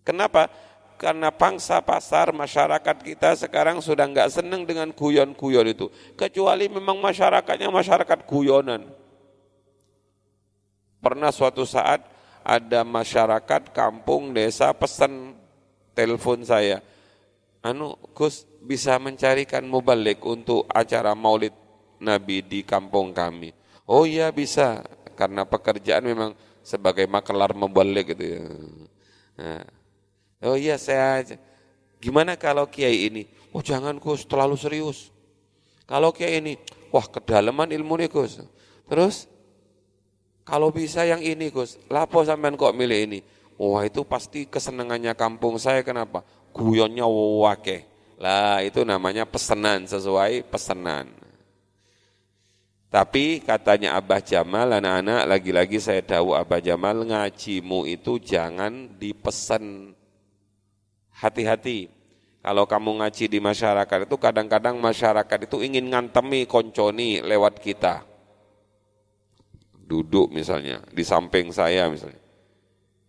[0.04, 0.48] Kenapa?
[0.96, 5.92] Karena pangsa pasar masyarakat kita sekarang sudah nggak senang dengan kuyon-kuyon itu.
[6.16, 8.88] Kecuali memang masyarakatnya masyarakat kuyonan.
[11.06, 12.02] Pernah suatu saat
[12.42, 15.38] ada masyarakat kampung desa pesan
[15.94, 16.82] telepon saya.
[17.62, 21.54] Anu Gus bisa mencarikan mubalik untuk acara maulid
[22.02, 23.54] Nabi di kampung kami.
[23.86, 24.82] Oh iya bisa,
[25.14, 26.34] karena pekerjaan memang
[26.66, 28.42] sebagai makelar mubalik gitu ya.
[29.38, 29.62] Nah.
[30.42, 31.22] Oh iya saya
[32.02, 33.30] Gimana kalau kiai ini?
[33.54, 35.14] Oh jangan Gus, terlalu serius.
[35.86, 36.58] Kalau kiai ini,
[36.90, 38.42] wah kedalaman ilmu nih Gus.
[38.90, 39.30] Terus
[40.46, 43.18] kalau bisa yang ini Gus, lapo sampean kok milih ini?
[43.58, 46.22] Wah itu pasti kesenangannya kampung saya kenapa?
[46.54, 47.82] Guyonnya wake.
[48.22, 51.10] Lah itu namanya pesanan sesuai pesanan.
[52.86, 59.98] Tapi katanya Abah Jamal, anak-anak lagi-lagi saya tahu Abah Jamal ngajimu itu jangan dipesan.
[61.10, 61.90] Hati-hati.
[62.38, 68.15] Kalau kamu ngaji di masyarakat itu kadang-kadang masyarakat itu ingin ngantemi konconi lewat kita
[69.86, 72.18] duduk misalnya di samping saya misalnya.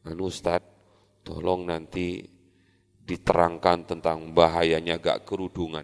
[0.06, 0.62] Anu Ustaz,
[1.26, 2.22] tolong nanti
[3.02, 5.84] diterangkan tentang bahayanya gak kerudungan.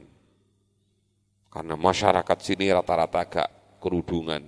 [1.49, 3.49] Karena masyarakat sini rata-rata gak
[3.81, 4.43] kerudungan.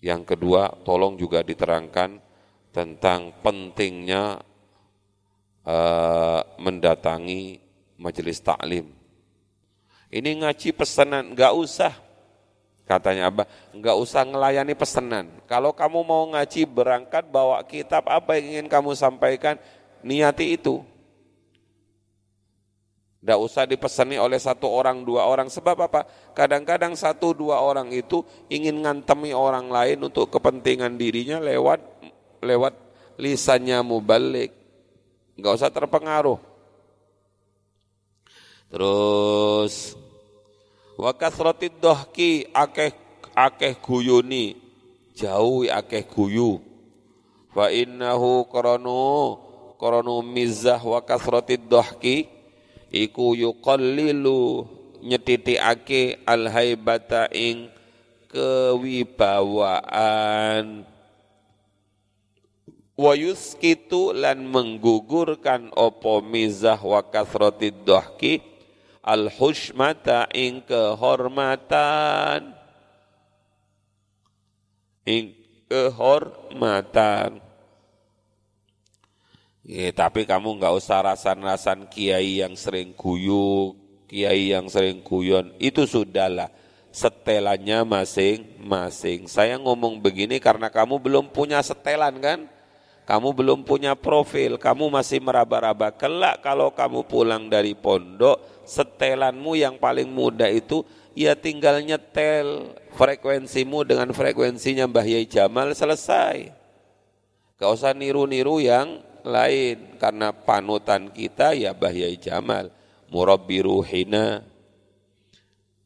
[0.00, 2.22] Yang kedua, tolong juga diterangkan
[2.70, 4.38] tentang pentingnya
[5.66, 7.58] uh, mendatangi
[7.98, 8.90] majelis taklim.
[10.10, 11.92] Ini ngaji pesanan, gak usah
[12.90, 15.30] Katanya Abah, enggak usah ngelayani pesanan.
[15.46, 19.54] Kalau kamu mau ngaji berangkat bawa kitab apa yang ingin kamu sampaikan,
[20.02, 20.82] niati itu.
[23.22, 25.46] Enggak usah dipesani oleh satu orang, dua orang.
[25.46, 26.02] Sebab apa?
[26.34, 31.78] Kadang-kadang satu, dua orang itu ingin ngantemi orang lain untuk kepentingan dirinya lewat
[32.42, 32.74] lewat
[33.22, 34.50] lisannya mubalik.
[35.38, 36.42] Enggak usah terpengaruh.
[38.66, 39.94] Terus
[41.00, 42.92] wa kasratid dohki akeh
[43.32, 44.60] akeh guyuni.
[45.16, 46.60] Jauh akeh guyu.
[47.56, 49.40] Fa innahu qaranu
[49.80, 52.28] qaranu mizah wa kasratid dohki.
[52.92, 54.68] Iku yuqallilu
[55.00, 57.72] nyetitikake al haibata ing
[58.28, 59.54] kewibawaan.
[63.00, 68.49] Wa yuskitu lan menggugurkan opo mizah wa kasratid dohki
[69.10, 72.54] al hushmata ing kehormatan
[75.02, 75.34] ing
[75.66, 77.42] kehormatan
[79.70, 83.78] Ya, tapi kamu nggak usah rasan-rasan kiai yang sering guyu,
[84.10, 86.50] kiai yang sering guyon, itu sudahlah
[86.90, 89.30] setelannya masing-masing.
[89.30, 92.50] Saya ngomong begini karena kamu belum punya setelan kan?
[93.10, 95.90] Kamu belum punya profil, kamu masih meraba-raba.
[95.90, 100.86] Kelak kalau kamu pulang dari pondok, setelanmu yang paling mudah itu
[101.18, 106.54] ya tinggal nyetel frekuensimu dengan frekuensinya Mbah Yai Jamal selesai.
[107.58, 112.70] Gak usah niru-niru yang lain karena panutan kita ya Mbah Yai Jamal,
[113.10, 114.46] murabbi ruhina.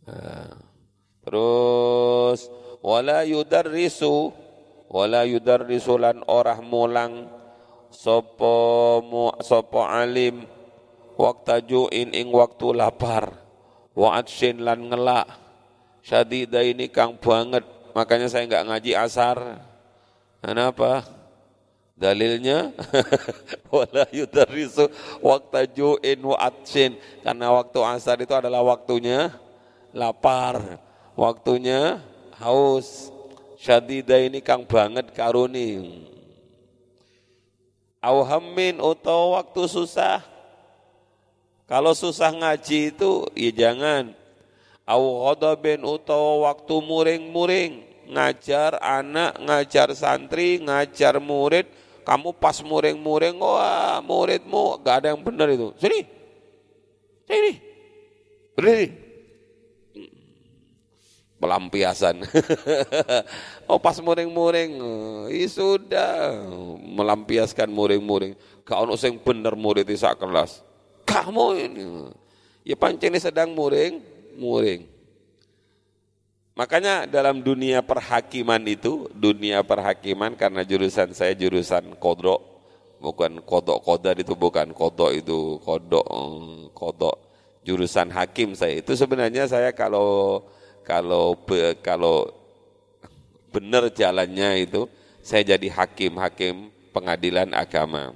[0.05, 0.61] Nah,
[1.25, 2.53] terus
[2.85, 4.44] wala yudarrisu
[4.95, 7.27] wala yudarrisu lan orah mulang.
[7.91, 10.47] Sopo mu, sopo alim.
[11.19, 13.35] Waktu ju'in ing waktu lapar.
[13.99, 15.27] Wa lan ngelak.
[16.07, 17.67] Syadida ini kang banget.
[17.95, 19.39] Makanya saya enggak ngaji asar.
[20.43, 21.07] Kenapa?
[21.95, 22.75] Dalilnya
[23.75, 24.91] wala yudarisu
[25.23, 26.51] waktu ju'in wa
[27.23, 29.31] karena waktu asar itu adalah waktunya
[29.95, 30.83] lapar.
[31.15, 32.03] Waktunya
[32.43, 33.14] haus
[33.65, 36.05] syadida ini kang banget karuni
[38.05, 40.21] auhammin atau waktu susah
[41.65, 44.13] kalau susah ngaji itu ya jangan.
[44.85, 51.65] Au ghadabin utawa waktu muring-muring ngajar anak, ngajar santri, ngajar murid,
[52.05, 55.73] kamu pas muring-muring, wah muridmu gak ada yang benar itu.
[55.81, 56.05] Sini,
[57.25, 57.53] sini,
[58.53, 59.04] berdiri.
[61.45, 62.25] Pelampiasan.
[63.69, 64.81] oh pas muring-muring,
[65.29, 66.41] ya sudah
[66.81, 68.33] melampiaskan muring-muring.
[68.65, 70.65] Kau ono bener murid di kelas
[71.05, 71.85] kamu ini.
[72.65, 74.01] Ya pancen sedang muring,
[74.41, 74.89] muring.
[76.57, 82.41] Makanya dalam dunia perhakiman itu, dunia perhakiman karena jurusan saya jurusan kodok,
[83.05, 86.07] bukan kodok kodar itu bukan kodok itu kodok
[86.73, 87.17] kodok
[87.67, 90.41] jurusan hakim saya itu sebenarnya saya kalau
[90.85, 91.35] kalau
[91.83, 92.29] kalau
[93.49, 94.87] benar jalannya itu
[95.25, 98.13] saya jadi hakim hakim pengadilan agama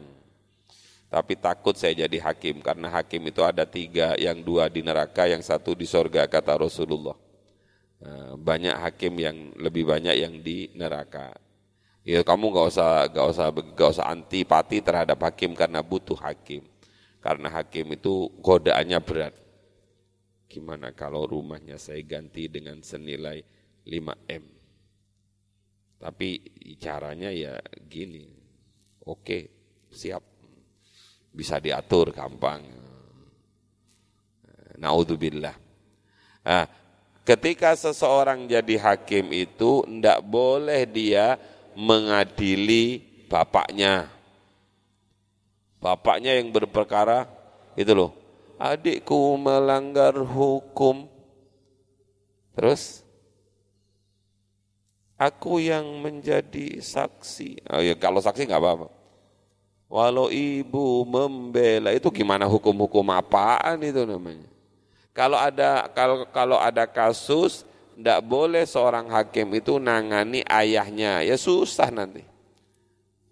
[1.09, 5.41] tapi takut saya jadi hakim karena hakim itu ada tiga, yang dua di neraka, yang
[5.41, 7.17] satu di sorga kata Rasulullah.
[8.05, 11.33] Eh, banyak hakim yang lebih banyak yang di neraka.
[12.05, 16.61] Ya kamu gak usah gak usah gak usah antipati terhadap hakim karena butuh hakim.
[17.25, 19.35] Karena hakim itu godaannya berat.
[20.59, 23.39] Gimana kalau rumahnya saya ganti dengan senilai
[23.87, 24.45] 5 M?
[26.03, 26.29] Tapi
[26.83, 28.27] caranya ya gini.
[29.07, 29.47] Oke,
[29.87, 30.19] siap
[31.31, 32.67] bisa diatur gampang.
[34.83, 35.55] Naudzubillah.
[36.43, 36.67] Nah,
[37.23, 41.39] ketika seseorang jadi hakim itu tidak boleh dia
[41.79, 42.99] mengadili
[43.31, 44.11] bapaknya.
[45.79, 47.31] Bapaknya yang berperkara
[47.79, 48.28] itu loh.
[48.59, 51.07] Adikku melanggar hukum.
[52.59, 53.07] Terus
[55.15, 57.63] aku yang menjadi saksi.
[57.71, 58.89] Oh ya kalau saksi nggak apa-apa.
[59.89, 64.45] Walau ibu membela itu gimana hukum-hukum apaan itu namanya?
[65.17, 67.65] Kalau ada kalau kalau ada kasus
[67.99, 72.23] tidak boleh seorang hakim itu nangani ayahnya, ya susah nanti.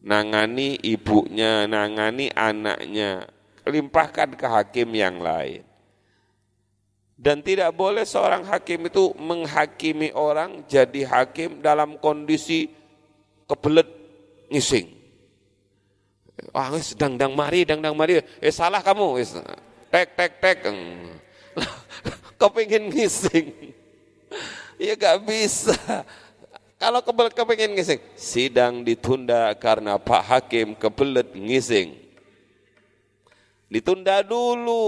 [0.03, 3.31] Nangani ibunya, nangani anaknya,
[3.67, 5.67] limpahkan ke hakim yang lain.
[7.17, 12.69] Dan tidak boleh seorang hakim itu menghakimi orang jadi hakim dalam kondisi
[13.49, 13.89] kebelet
[14.53, 14.93] ngising.
[16.53, 18.21] Wah, wis dang-dang mari, dang-dang mari.
[18.21, 19.17] Eh salah kamu.
[19.89, 20.59] Tek tek tek.
[22.41, 23.47] Kepingin ngising.
[24.77, 25.73] Ya gak bisa.
[26.77, 32.06] Kalau kebelet kepingin ngising, sidang ditunda karena Pak Hakim kebelet ngising.
[33.67, 34.85] Ditunda dulu,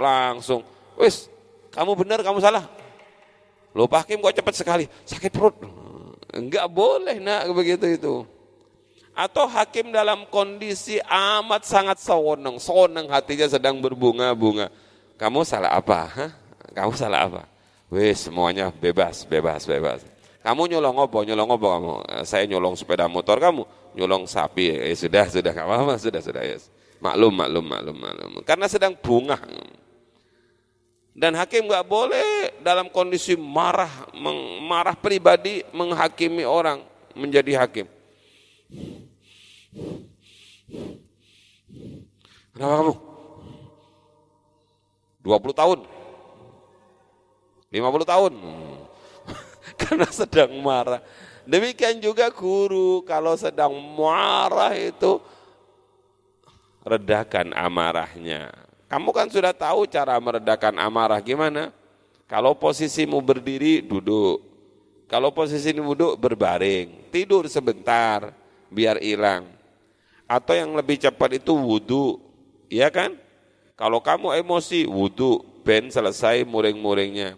[0.00, 0.64] langsung.
[0.96, 1.28] Wis,
[1.70, 2.64] kamu benar, kamu salah.
[3.76, 5.54] Lupa Hakim kok cepat sekali, sakit perut.
[6.32, 8.14] Enggak boleh nak begitu itu
[9.18, 14.70] atau hakim dalam kondisi amat sangat sewenang, sewenang hatinya sedang berbunga-bunga.
[15.18, 16.06] kamu salah apa?
[16.06, 16.30] Hah?
[16.70, 17.42] Kamu salah apa?
[17.90, 20.06] Wes semuanya bebas, bebas, bebas.
[20.38, 21.18] Kamu nyolong apa?
[21.26, 21.92] Nyolong apa kamu?
[22.22, 23.66] Saya nyolong sepeda motor kamu,
[23.98, 24.70] nyolong sapi.
[24.70, 26.70] Eh sudah, sudah, kamu apa, sudah, sudah, yes.
[26.98, 28.30] Maklum, maklum, maklum, maklum.
[28.42, 29.38] Karena sedang bunga.
[31.18, 33.90] Dan hakim nggak boleh dalam kondisi marah,
[34.62, 36.82] marah pribadi menghakimi orang
[37.18, 37.86] menjadi hakim.
[42.54, 42.94] Kenapa kamu?
[45.22, 45.78] 20 tahun.
[47.70, 48.32] 50 tahun.
[49.82, 51.02] Karena sedang marah.
[51.48, 55.22] Demikian juga guru kalau sedang marah itu
[56.88, 58.48] redakan amarahnya.
[58.88, 61.68] Kamu kan sudah tahu cara meredakan amarah gimana?
[62.24, 64.40] Kalau posisimu berdiri, duduk.
[65.08, 67.12] Kalau posisimu duduk, berbaring.
[67.12, 68.32] Tidur sebentar,
[68.72, 69.48] biar hilang.
[70.28, 72.20] Atau yang lebih cepat itu wudhu,
[72.68, 73.16] ya kan?
[73.76, 77.36] Kalau kamu emosi, wudhu, ben selesai muring-muringnya.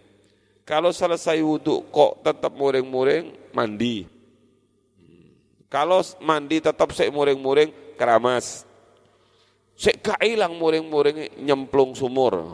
[0.67, 4.07] Kalau selesai wudhu kok tetap muring-muring, mandi.
[5.71, 8.67] Kalau mandi tetap sek muring-muring, keramas.
[9.81, 12.37] Sek gak ilang muring-muring nyemplung sumur.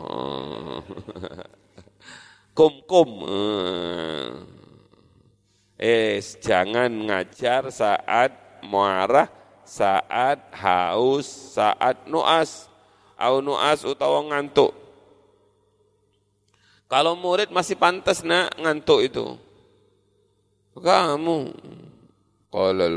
[2.55, 3.27] Kum-kum.
[5.75, 8.31] Eh, jangan ngajar saat
[8.63, 9.27] marah,
[9.67, 11.27] saat haus,
[11.59, 12.71] saat nuas
[13.19, 14.71] au nuas utawa ngantuk.
[16.87, 19.35] Kalau murid masih pantas nak ngantuk itu.
[20.79, 21.51] Kamu
[22.47, 22.95] qalal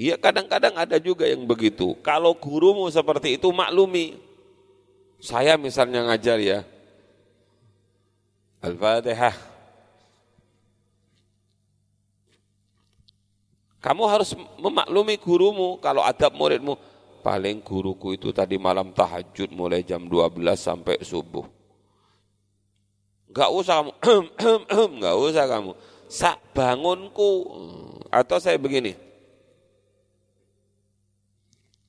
[0.00, 1.92] Iya kadang-kadang ada juga yang begitu.
[2.00, 4.16] Kalau gurumu seperti itu maklumi.
[5.20, 6.64] Saya misalnya ngajar ya.
[8.64, 9.36] Al-Fatihah.
[13.84, 16.80] Kamu harus memaklumi gurumu kalau adab muridmu.
[17.20, 21.44] Paling guruku itu tadi malam tahajud mulai jam 12 sampai subuh.
[23.28, 23.92] Enggak usah kamu,
[24.96, 25.72] enggak usah kamu.
[26.08, 27.32] Sak bangunku.
[28.08, 29.09] Atau saya begini.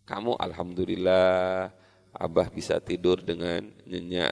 [0.06, 1.72] Kamu Alhamdulillah
[2.12, 4.32] Abah bisa tidur dengan nyenyak.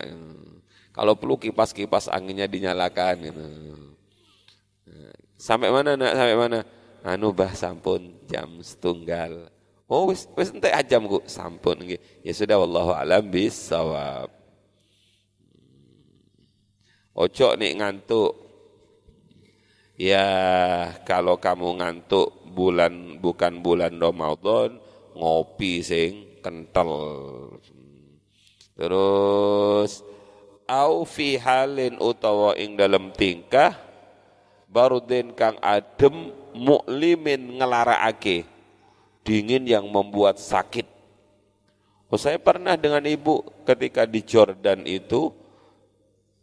[0.91, 3.15] Kalau perlu kipas-kipas anginnya dinyalakan.
[3.23, 3.45] Gitu.
[5.39, 6.11] Sampai mana nak?
[6.17, 6.59] Sampai mana?
[7.03, 9.47] anu bah sampun jam setunggal.
[9.89, 12.01] Oh wis wis entek ajam ku sampun nggih.
[12.21, 14.29] Ya sudah wallahu alam bisawab.
[17.15, 18.33] Ojo nih ngantuk.
[19.99, 20.27] Ya
[21.03, 24.79] kalau kamu ngantuk bulan bukan bulan Ramadan
[25.19, 26.89] ngopi sing kental.
[28.79, 30.01] Terus
[30.63, 33.75] au fi halin utawa ing dalam tingkah
[34.71, 38.47] barudin kang adem muklimin ngelaraake
[39.27, 40.87] dingin yang membuat sakit.
[42.09, 45.29] Oh, saya pernah dengan ibu ketika di Jordan itu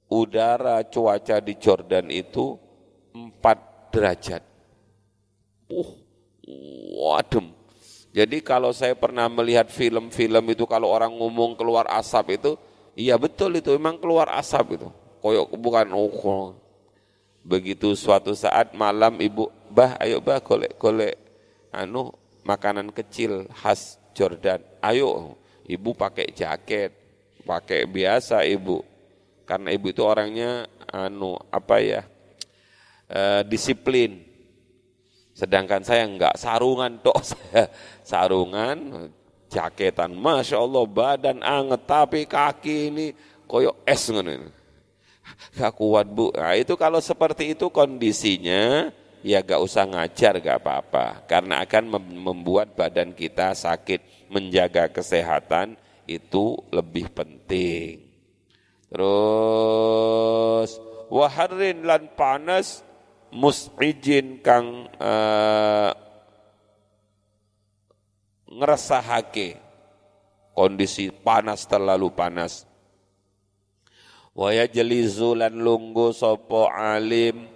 [0.06, 2.54] udara cuaca di Jordan itu
[3.10, 4.42] 4 derajat.
[5.66, 5.90] Uh,
[7.02, 7.55] wadem.
[8.16, 12.56] Jadi kalau saya pernah melihat film-film itu kalau orang ngomong keluar asap itu,
[12.96, 14.88] iya betul itu memang keluar asap itu.
[15.20, 16.56] Koyok bukan oh,
[17.44, 21.14] Begitu suatu saat malam ibu, bah ayo bah golek-golek
[21.70, 22.10] anu
[22.42, 24.64] makanan kecil khas Jordan.
[24.80, 25.36] Ayo,
[25.68, 26.96] ibu pakai jaket,
[27.46, 28.80] pakai biasa ibu.
[29.46, 32.02] Karena ibu itu orangnya anu apa ya?
[33.06, 34.25] E, disiplin.
[35.36, 37.68] Sedangkan saya enggak sarungan tok saya
[38.00, 39.12] sarungan
[39.52, 40.16] jaketan.
[40.16, 43.06] Masya Allah badan anget tapi kaki ini
[43.44, 44.48] koyok es ngono
[45.52, 46.32] gak kuat bu.
[46.32, 48.88] Nah itu kalau seperti itu kondisinya
[49.20, 51.28] ya gak usah ngajar gak apa-apa.
[51.28, 54.16] Karena akan membuat badan kita sakit.
[54.26, 58.02] Menjaga kesehatan itu lebih penting.
[58.90, 60.70] Terus
[61.10, 62.85] waharin lan panas
[63.36, 65.92] mus'ijin kang uh,
[68.48, 69.60] ngeresahake
[70.56, 72.64] kondisi panas terlalu panas.
[74.32, 77.48] Wa yajlizu lan lunggu sapa alim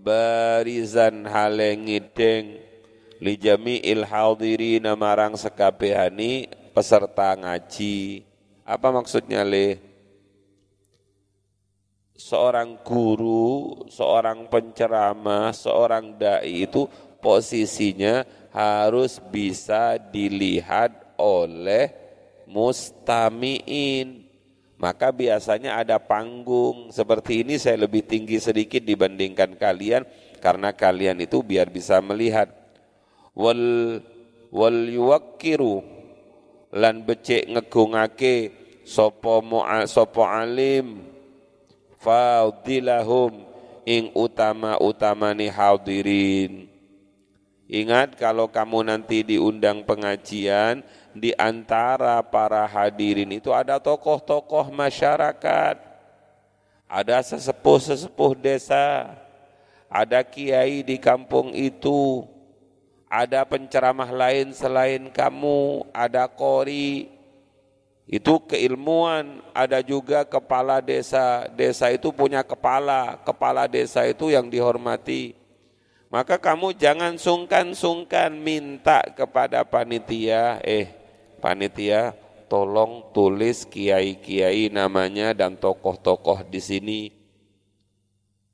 [0.00, 2.60] barizan halengideng
[3.20, 8.24] li jami'il hadirina marang sekabehani peserta ngaji.
[8.64, 9.80] Apa maksudnya le
[12.16, 16.88] seorang guru seorang penceramah seorang dai itu
[17.20, 18.24] posisinya
[18.56, 21.92] harus bisa dilihat oleh
[22.48, 24.24] mustamiin.
[24.76, 26.92] Maka biasanya ada panggung.
[26.92, 30.04] Seperti ini saya lebih tinggi sedikit dibandingkan kalian
[30.38, 32.52] karena kalian itu biar bisa melihat.
[33.32, 34.00] Wal
[34.52, 35.80] wal yuwakkiru
[36.76, 38.52] lan becik ngegungake
[38.84, 39.40] sapa
[39.88, 41.15] sapa alim
[42.06, 43.42] fadilahum
[43.82, 46.70] ing utama-utamani hadirin.
[47.66, 55.74] Ingat kalau kamu nanti diundang pengajian, di antara para hadirin itu ada tokoh-tokoh masyarakat,
[56.86, 59.10] ada sesepuh-sesepuh desa,
[59.90, 62.22] ada kiai di kampung itu,
[63.10, 67.15] ada penceramah lain selain kamu, ada kori,
[68.06, 75.34] itu keilmuan, ada juga kepala desa, desa itu punya kepala, kepala desa itu yang dihormati.
[76.06, 80.86] Maka kamu jangan sungkan-sungkan minta kepada panitia, eh
[81.42, 82.14] panitia
[82.46, 87.00] tolong tulis kiai-kiai namanya dan tokoh-tokoh di sini.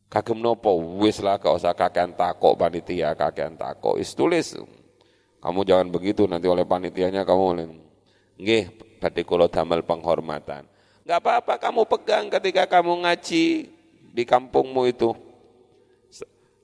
[0.09, 4.57] Kagem nopo wis lah kau usah kakean takok panitia kakean takok is tulis.
[5.45, 7.69] Kamu jangan begitu nanti oleh panitianya kamu
[8.41, 10.63] nggih badhe kula damel penghormatan.
[11.03, 13.67] Enggak apa-apa kamu pegang ketika kamu ngaji
[14.15, 15.11] di kampungmu itu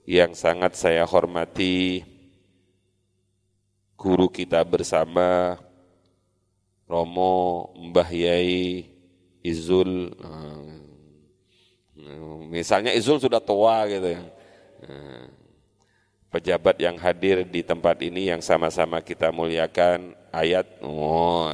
[0.07, 2.07] yang sangat saya hormati
[3.99, 5.59] guru kita bersama
[6.87, 8.87] Romo Mbah Yai
[9.43, 10.71] Izul eh,
[12.47, 14.23] misalnya Izul sudah tua gitu ya
[14.87, 15.27] eh,
[16.31, 21.53] pejabat yang hadir di tempat ini yang sama-sama kita muliakan ayat oh,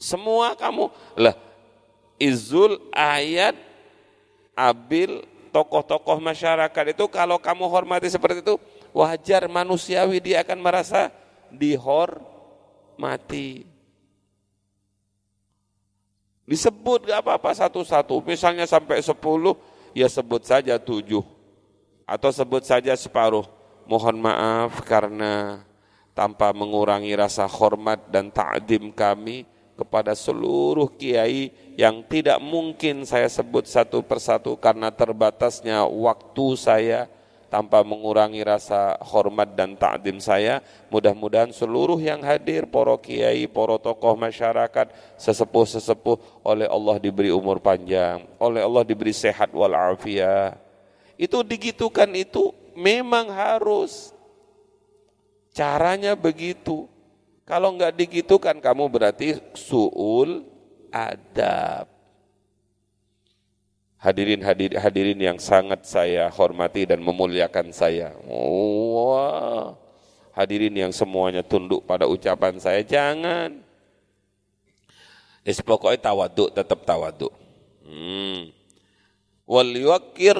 [0.00, 0.88] semua kamu
[1.20, 1.36] lah
[2.20, 3.56] Izul ayat
[4.60, 8.60] Abil tokoh-tokoh masyarakat itu kalau kamu hormati seperti itu,
[8.92, 11.08] wajar manusiawi dia akan merasa
[11.48, 12.20] dihormati.
[16.44, 19.56] Disebut gak apa-apa satu-satu, misalnya sampai sepuluh,
[19.94, 21.22] ya sebut saja tujuh.
[22.04, 23.46] Atau sebut saja separuh.
[23.86, 25.64] Mohon maaf karena
[26.12, 29.46] tanpa mengurangi rasa hormat dan ta'dim kami,
[29.80, 31.48] kepada seluruh kiai
[31.80, 37.08] yang tidak mungkin saya sebut satu persatu karena terbatasnya waktu saya
[37.48, 40.60] tanpa mengurangi rasa hormat dan ta'dim saya.
[40.92, 48.22] Mudah-mudahan seluruh yang hadir, poro kiai, poro tokoh masyarakat, sesepuh-sesepuh oleh Allah diberi umur panjang,
[48.38, 50.60] oleh Allah diberi sehat walafiat.
[51.16, 54.12] Itu digitukan itu memang harus.
[55.50, 56.86] Caranya begitu.
[57.50, 60.46] Kalau enggak digitukan kamu berarti suul
[60.94, 61.90] adab.
[63.98, 68.14] Hadirin hadir, hadirin yang sangat saya hormati dan memuliakan saya.
[68.22, 69.74] Wah,
[70.30, 73.58] hadirin yang semuanya tunduk pada ucapan saya, jangan.
[75.42, 77.34] Es pokoknya tawaduk, tetap tawaduk.
[77.82, 78.54] Hmm.
[79.42, 80.38] Wal yuakir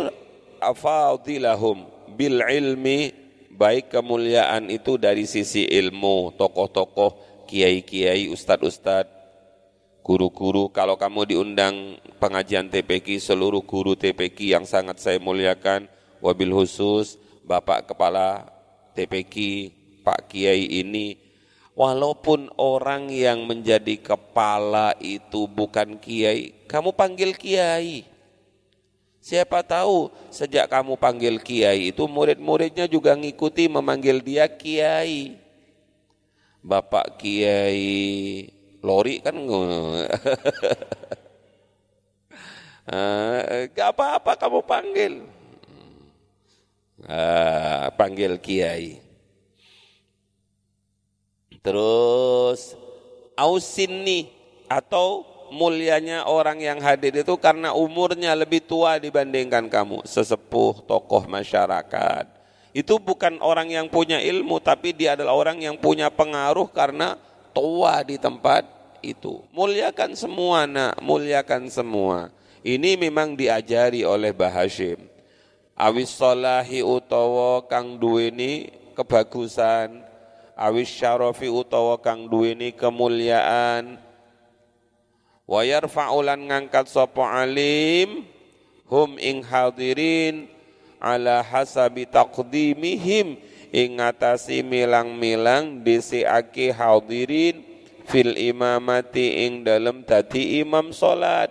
[0.63, 3.20] afadilahum bil ilmi
[3.61, 9.05] baik kemuliaan itu dari sisi ilmu, tokoh-tokoh, kiai-kiai, ustad-ustad,
[10.01, 10.73] guru-guru.
[10.73, 15.93] Kalau kamu diundang pengajian TPQ, seluruh guru TPQ yang sangat saya muliakan,
[16.25, 18.49] wabil khusus, Bapak Kepala
[18.97, 19.35] TPQ,
[20.09, 21.21] Pak Kiai ini,
[21.77, 28.09] walaupun orang yang menjadi kepala itu bukan kiai, kamu panggil kiai.
[29.31, 35.39] Siapa tahu sejak kamu panggil kiai itu murid-muridnya juga ngikuti memanggil dia kiai.
[36.59, 38.51] Bapak kiai
[38.83, 39.39] lori kan
[42.91, 45.23] eh, Gak apa-apa kamu panggil.
[47.07, 48.99] Ah, panggil kiai.
[51.63, 52.75] Terus
[53.39, 54.27] ausini
[54.67, 62.25] atau mulianya orang yang hadir itu karena umurnya lebih tua dibandingkan kamu, sesepuh, tokoh masyarakat.
[62.71, 67.19] Itu bukan orang yang punya ilmu, tapi dia adalah orang yang punya pengaruh karena
[67.51, 68.63] tua di tempat
[69.03, 69.43] itu.
[69.51, 72.31] Muliakan semua nak, muliakan semua.
[72.63, 75.03] Ini memang diajari oleh Bahashim.
[75.75, 80.05] Awis solahi utawa kang duweni kebagusan,
[80.53, 83.97] awis syarafi utawa kang duweni kemuliaan,
[85.51, 88.23] wa yarfa'ulan ngangkat sapa alim
[88.87, 90.47] hum ing hadirin
[91.03, 93.35] ala hasabi taqdimihim
[93.75, 93.91] ing
[94.63, 97.67] milang-milang disiake hadirin
[98.07, 101.51] fil imamati ing dalam tadi imam salat.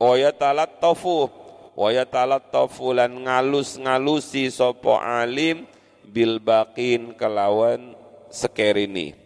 [0.00, 1.28] Wa yatalattafu
[1.76, 5.68] wa yatalattafu lan ngalus-ngalusi sapa alim
[6.04, 7.96] bil baqin kelawan
[8.28, 9.21] sekerini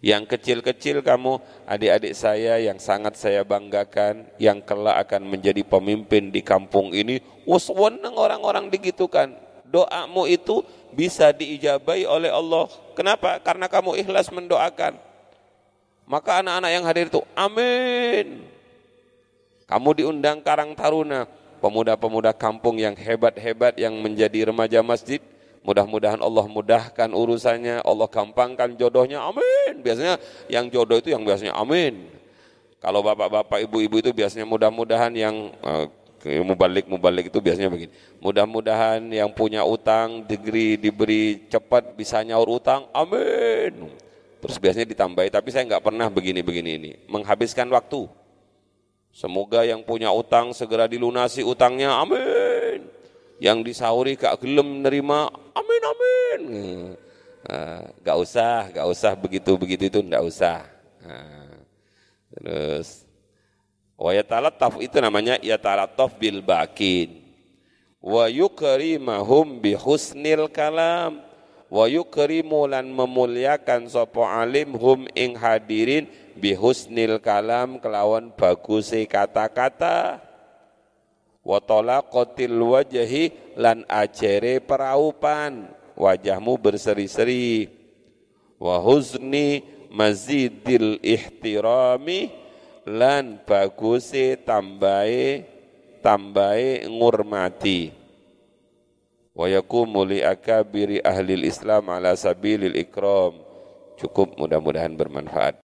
[0.00, 1.38] yang kecil-kecil kamu,
[1.68, 8.16] adik-adik saya yang sangat saya banggakan, yang kelak akan menjadi pemimpin di kampung ini, wasweneng
[8.16, 9.36] orang-orang digitukan.
[9.70, 12.66] Doamu itu bisa diijabai oleh Allah
[13.00, 13.40] Kenapa?
[13.40, 14.92] Karena kamu ikhlas mendoakan.
[16.04, 18.44] Maka anak-anak yang hadir itu, amin.
[19.64, 21.24] Kamu diundang Karang Taruna,
[21.64, 25.24] pemuda-pemuda kampung yang hebat-hebat yang menjadi remaja masjid,
[25.60, 29.80] mudah-mudahan Allah mudahkan urusannya, Allah gampangkan jodohnya, amin.
[29.84, 30.16] Biasanya
[30.48, 32.08] yang jodoh itu yang biasanya amin.
[32.80, 35.84] Kalau bapak-bapak, ibu-ibu itu biasanya mudah-mudahan yang uh,
[36.24, 37.92] mubalik-mubalik itu biasanya begini.
[38.24, 42.88] Mudah-mudahan yang punya utang diberi diberi cepat bisa nyaur utang.
[42.96, 43.88] Amin.
[44.40, 46.90] Terus biasanya ditambahi, tapi saya nggak pernah begini-begini ini.
[47.08, 48.08] Menghabiskan waktu.
[49.12, 51.92] Semoga yang punya utang segera dilunasi utangnya.
[52.00, 52.39] Amin.
[53.40, 55.32] Yang disauri gak gelem nerima.
[55.56, 56.40] Amin, amin.
[57.48, 60.68] Nah, gak usah, gak usah begitu-begitu itu, nggak usah.
[61.00, 61.50] Nah.
[62.30, 63.02] Terus
[63.98, 67.18] wa yatalattaf itu namanya yatalattaf bil bakin.
[67.98, 71.26] Wa yukrimahum bi husnil kalam.
[71.70, 80.22] Wa yukrimu lan memuliakan sapa alim hum ing hadirin bi husnil kalam kelawan baguse kata-kata.
[81.40, 85.72] Wa talaqatil wajhi lan ajere peraupan.
[85.96, 87.68] Wajahmu berseri-seri.
[88.60, 92.30] Wa huzni mazidil ihtirami
[92.84, 95.44] lan baguse tambahe
[96.04, 97.92] tambahe ngurmati.
[99.32, 103.36] Wa yakumu li akabiri ahli islam ala sabilil ikram.
[104.00, 105.56] Cukup mudah-mudahan bermanfaat